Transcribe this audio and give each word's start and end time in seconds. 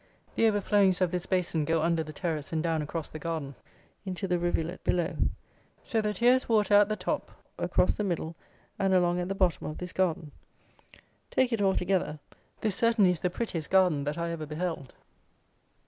The 0.33 0.47
overflowings 0.47 0.99
of 0.99 1.11
this 1.11 1.27
basin 1.27 1.63
go 1.63 1.83
under 1.83 2.01
the 2.03 2.11
terrace 2.11 2.51
and 2.51 2.63
down 2.63 2.81
across 2.81 3.07
the 3.07 3.19
garden 3.19 3.53
into 4.03 4.27
the 4.27 4.39
rivulet 4.39 4.83
below. 4.83 5.15
So 5.83 6.01
that 6.01 6.17
here 6.17 6.33
is 6.33 6.49
water 6.49 6.73
at 6.73 6.89
the 6.89 6.95
top, 6.95 7.31
across 7.59 7.91
the 7.93 8.03
middle, 8.03 8.35
and 8.79 8.95
along 8.95 9.19
at 9.19 9.29
the 9.29 9.35
bottom 9.35 9.67
of 9.67 9.77
this 9.77 9.93
garden. 9.93 10.31
Take 11.29 11.53
it 11.53 11.61
altogether, 11.61 12.17
this, 12.61 12.75
certainly, 12.75 13.11
is 13.11 13.19
the 13.19 13.29
prettiest 13.29 13.69
garden 13.69 14.03
that 14.05 14.17
I 14.17 14.31
ever 14.31 14.47
beheld. 14.47 14.95